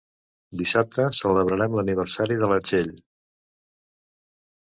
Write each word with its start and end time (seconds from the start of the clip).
Dissabte 0.61 1.03
celebrarem 1.17 1.75
l'aniversari 1.81 2.39
de 2.41 2.49
la 2.53 2.59
Txell. 2.71 2.91